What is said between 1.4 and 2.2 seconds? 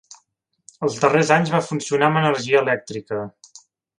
va funcionar amb